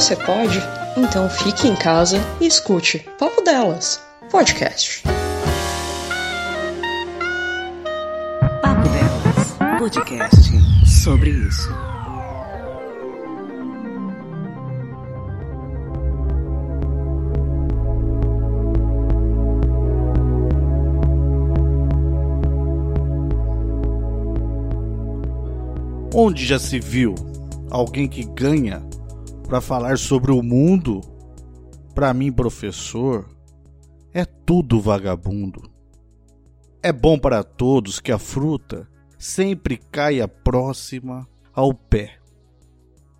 você 0.00 0.14
pode? 0.14 0.62
Então 0.96 1.28
fique 1.28 1.66
em 1.66 1.74
casa 1.74 2.20
e 2.40 2.46
escute 2.46 3.00
Papo 3.18 3.42
Delas, 3.42 4.00
podcast. 4.30 5.02
Papo 8.62 8.88
Delas, 8.90 9.80
podcast 9.80 10.52
sobre 10.86 11.30
isso. 11.30 11.68
Onde 26.14 26.46
já 26.46 26.60
se 26.60 26.78
viu 26.78 27.16
alguém 27.68 28.08
que 28.08 28.22
ganha 28.22 28.80
para 29.48 29.62
falar 29.62 29.96
sobre 29.96 30.30
o 30.30 30.42
mundo? 30.42 31.00
Para 31.94 32.12
mim, 32.12 32.30
professor, 32.30 33.26
é 34.12 34.26
tudo 34.26 34.78
vagabundo. 34.78 35.62
É 36.82 36.92
bom 36.92 37.18
para 37.18 37.42
todos 37.42 37.98
que 37.98 38.12
a 38.12 38.18
fruta 38.18 38.86
sempre 39.18 39.78
caia 39.78 40.28
próxima 40.28 41.26
ao 41.54 41.72
pé. 41.72 42.18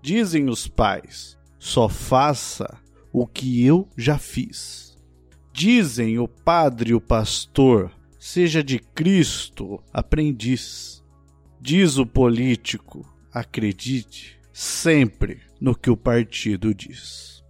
Dizem 0.00 0.48
os 0.48 0.68
pais: 0.68 1.36
só 1.58 1.88
faça 1.88 2.78
o 3.12 3.26
que 3.26 3.66
eu 3.66 3.88
já 3.96 4.16
fiz. 4.16 4.96
Dizem 5.52 6.20
o 6.20 6.28
padre 6.28 6.92
e 6.92 6.94
o 6.94 7.00
pastor: 7.00 7.90
seja 8.18 8.62
de 8.62 8.78
Cristo 8.78 9.82
aprendiz. 9.92 11.04
Diz 11.60 11.98
o 11.98 12.06
político: 12.06 13.04
acredite 13.32 14.40
sempre 14.52 15.51
no 15.62 15.74
que 15.76 15.88
o 15.88 15.96
partido 15.96 16.74
diz. 16.74 17.44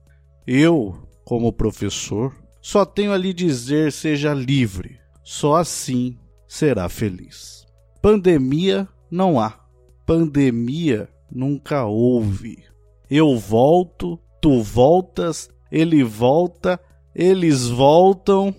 Eu, 0.47 1.09
como 1.25 1.53
professor, 1.53 2.37
só 2.61 2.85
tenho 2.85 3.13
a 3.13 3.17
lhe 3.17 3.33
dizer: 3.33 3.91
seja 3.91 4.35
livre, 4.35 5.01
só 5.25 5.57
assim 5.57 6.19
será 6.47 6.89
feliz. 6.89 7.67
Pandemia 8.03 8.87
não 9.11 9.41
há, 9.41 9.59
pandemia 10.05 11.09
nunca 11.31 11.87
houve. 11.87 12.63
Eu 13.09 13.39
volto, 13.39 14.19
tu 14.41 14.63
voltas, 14.63 15.49
ele 15.71 16.05
volta, 16.05 16.79
eles 17.15 17.69
voltam 17.69 18.55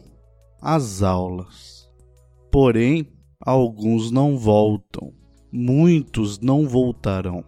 às 0.59 1.03
aulas. 1.03 1.87
Porém, 2.51 3.07
alguns 3.39 4.09
não 4.09 4.37
voltam 4.37 5.13
muitos 5.53 6.39
não 6.39 6.67
voltarão. 6.67 7.45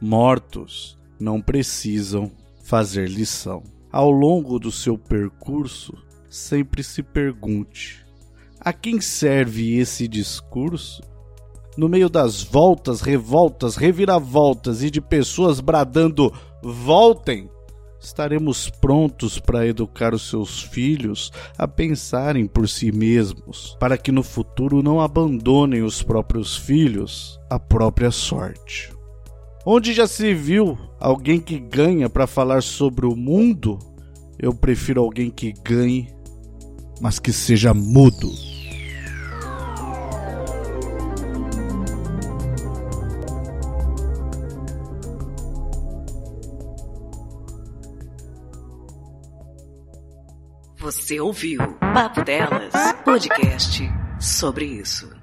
Mortos 0.00 0.96
não 1.20 1.40
precisam 1.40 2.30
fazer 2.64 3.08
lição. 3.08 3.62
Ao 3.92 4.10
longo 4.10 4.58
do 4.58 4.72
seu 4.72 4.96
percurso, 4.96 5.92
sempre 6.28 6.82
se 6.82 7.02
pergunte: 7.02 8.04
a 8.58 8.72
quem 8.72 9.00
serve 9.00 9.76
esse 9.76 10.08
discurso? 10.08 11.02
No 11.76 11.88
meio 11.88 12.08
das 12.08 12.42
voltas, 12.42 13.00
revoltas, 13.00 13.76
reviravoltas 13.76 14.82
e 14.82 14.90
de 14.90 15.00
pessoas 15.00 15.60
bradando: 15.60 16.32
voltem! 16.62 17.48
estaremos 18.00 18.70
prontos 18.70 19.38
para 19.38 19.66
educar 19.66 20.14
os 20.14 20.28
seus 20.28 20.62
filhos 20.62 21.30
a 21.58 21.68
pensarem 21.68 22.46
por 22.46 22.68
si 22.68 22.90
mesmos, 22.90 23.76
para 23.78 23.98
que 23.98 24.10
no 24.10 24.22
futuro 24.22 24.82
não 24.82 25.00
abandonem 25.00 25.82
os 25.82 26.02
próprios 26.02 26.56
filhos 26.56 27.38
à 27.48 27.58
própria 27.58 28.10
sorte. 28.10 28.90
Onde 29.72 29.92
já 29.92 30.04
se 30.04 30.34
viu 30.34 30.76
alguém 30.98 31.38
que 31.38 31.56
ganha 31.56 32.10
para 32.10 32.26
falar 32.26 32.60
sobre 32.60 33.06
o 33.06 33.14
mundo? 33.14 33.78
Eu 34.36 34.52
prefiro 34.52 35.00
alguém 35.00 35.30
que 35.30 35.52
ganhe, 35.52 36.12
mas 37.00 37.20
que 37.20 37.32
seja 37.32 37.72
mudo. 37.72 38.28
Você 50.78 51.20
ouviu 51.20 51.60
Papo 51.78 52.24
Delas, 52.24 52.72
podcast 53.04 53.88
sobre 54.18 54.64
isso. 54.64 55.19